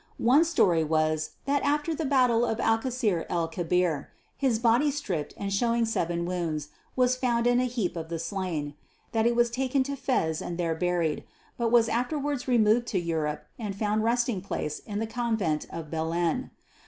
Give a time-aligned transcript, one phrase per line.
[0.17, 5.53] One story was that after the battle of Alcaçer el Kebir, his body stripped and
[5.53, 8.73] showing seven wounds was found in a heap of the slain;
[9.11, 11.23] that it was taken to Fez and there buried;
[11.55, 16.49] but was afterwards removed to Europe and found resting place in the Convent of Belen.